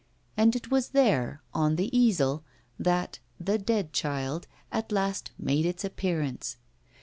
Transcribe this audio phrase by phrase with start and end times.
[0.35, 2.43] And it was there, 'on the easel,'
[2.79, 6.57] that 'The Dead Child' at last made its appearance.